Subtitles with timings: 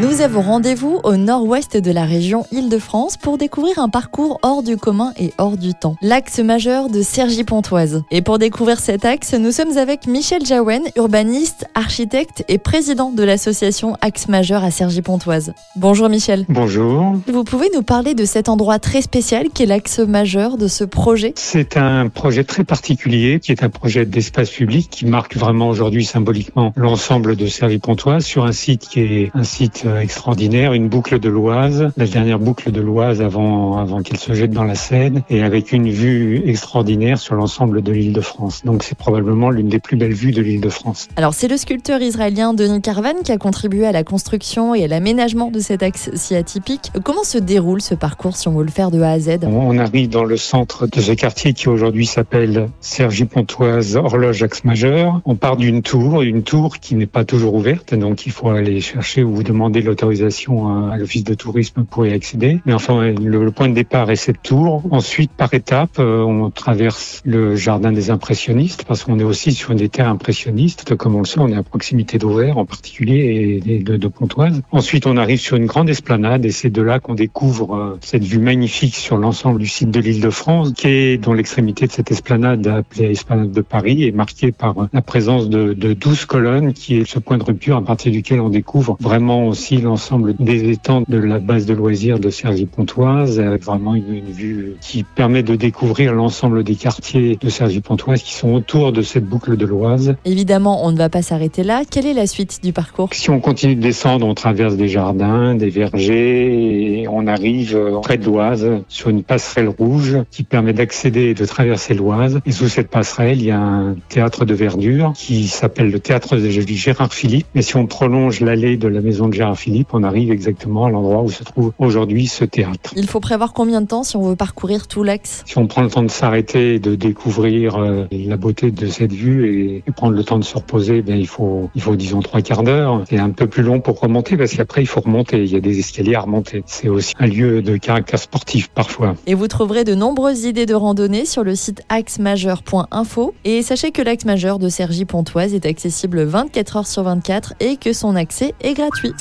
[0.00, 4.76] Nous avons rendez-vous au nord-ouest de la région Île-de-France pour découvrir un parcours hors du
[4.76, 5.96] commun et hors du temps.
[6.02, 8.04] L'axe majeur de Cergy-Pontoise.
[8.12, 13.24] Et pour découvrir cet axe, nous sommes avec Michel Jaouen, urbaniste, architecte et président de
[13.24, 15.52] l'association Axe Majeur à Cergy-Pontoise.
[15.74, 16.46] Bonjour Michel.
[16.48, 17.16] Bonjour.
[17.26, 20.84] Vous pouvez nous parler de cet endroit très spécial qui est l'axe majeur de ce
[20.84, 21.32] projet?
[21.34, 26.04] C'est un projet très particulier qui est un projet d'espace public qui marque vraiment aujourd'hui
[26.04, 31.28] symboliquement l'ensemble de Cergy-Pontoise sur un site qui est un site extraordinaire, une boucle de
[31.28, 35.42] l'Oise, la dernière boucle de l'Oise avant, avant qu'il se jette dans la Seine, et
[35.42, 38.62] avec une vue extraordinaire sur l'ensemble de l'île de France.
[38.64, 41.08] Donc c'est probablement l'une des plus belles vues de l'île de France.
[41.16, 44.88] Alors c'est le sculpteur israélien Denis Carvan qui a contribué à la construction et à
[44.88, 46.90] l'aménagement de cet axe si atypique.
[47.04, 49.38] Comment se déroule ce parcours si on veut le faire de A à Z?
[49.44, 55.20] On arrive dans le centre de ce quartier qui aujourd'hui s'appelle Cergy-Pontoise Horloge Axe Majeur.
[55.24, 58.80] On part d'une tour, une tour qui n'est pas toujours ouverte, donc il faut aller
[58.80, 62.60] chercher ou vous demander l'autorisation à, l'office de tourisme pour y accéder.
[62.64, 64.82] Mais enfin, le, point de départ est cette tour.
[64.90, 69.74] Ensuite, par étapes, euh, on traverse le jardin des impressionnistes parce qu'on est aussi sur
[69.74, 70.94] des terres impressionnistes.
[70.96, 74.62] Comme on le sait, on est à proximité d'Auvert en particulier et de, Pontoise.
[74.72, 78.24] Ensuite, on arrive sur une grande esplanade et c'est de là qu'on découvre euh, cette
[78.24, 81.92] vue magnifique sur l'ensemble du site de l'île de France qui est dans l'extrémité de
[81.92, 86.72] cette esplanade appelée esplanade de Paris et marquée par la présence de, de 12 colonnes
[86.72, 90.70] qui est ce point de rupture à partir duquel on découvre vraiment aussi l'ensemble des
[90.70, 95.56] étangs de la base de loisirs de Cergy-Pontoise, avec vraiment une, vue qui permet de
[95.56, 100.14] découvrir l'ensemble des quartiers de Cergy-Pontoise qui sont autour de cette boucle de l'Oise.
[100.24, 101.82] Évidemment, on ne va pas s'arrêter là.
[101.90, 103.08] Quelle est la suite du parcours?
[103.12, 108.00] Si on continue de descendre, on traverse des jardins, des vergers, et on arrive euh,
[108.00, 112.40] près de l'Oise sur une passerelle rouge qui permet d'accéder et de traverser l'Oise.
[112.46, 116.36] Et sous cette passerelle, il y a un théâtre de verdure qui s'appelle le théâtre
[116.36, 117.46] de Gérard Philippe.
[117.54, 120.90] Mais si on prolonge l'allée de la maison de Gérard Philippe, on arrive exactement à
[120.90, 122.92] l'endroit où se trouve aujourd'hui ce théâtre.
[122.96, 125.42] Il faut prévoir combien de temps si on veut parcourir tout l'axe?
[125.46, 129.12] Si on prend le temps de s'arrêter et de découvrir euh, la beauté de cette
[129.12, 132.40] vue et, prendre le temps de se reposer, ben il faut, il faut disons trois
[132.40, 133.02] quarts d'heure.
[133.08, 135.42] C'est un peu plus long pour remonter parce qu'après il faut remonter.
[135.42, 136.62] Il y a des escaliers à remonter.
[136.66, 139.16] C'est aussi un lieu de caractère sportif parfois.
[139.26, 143.34] Et vous trouverez de nombreuses idées de randonnée sur le site axemajeur.info.
[143.44, 147.76] Et sachez que l'axe majeur de Sergi Pontoise est accessible 24 heures sur 24 et
[147.76, 149.12] que son accès est gratuit.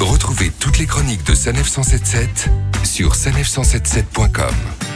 [0.00, 2.48] Retrouvez toutes les chroniques de Sanef 177
[2.84, 4.93] sur sanef177.com.